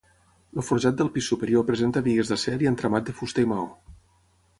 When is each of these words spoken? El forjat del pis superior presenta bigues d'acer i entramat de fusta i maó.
El 0.59 0.63
forjat 0.69 0.95
del 1.01 1.11
pis 1.17 1.27
superior 1.33 1.65
presenta 1.67 2.03
bigues 2.07 2.31
d'acer 2.31 2.55
i 2.65 2.71
entramat 2.71 3.07
de 3.11 3.15
fusta 3.21 3.45
i 3.47 3.51
maó. 3.53 3.69